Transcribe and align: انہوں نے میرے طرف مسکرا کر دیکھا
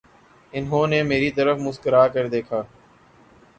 انہوں 0.53 0.87
نے 0.87 1.01
میرے 1.03 1.29
طرف 1.31 1.57
مسکرا 1.59 2.07
کر 2.07 2.27
دیکھا 2.27 2.61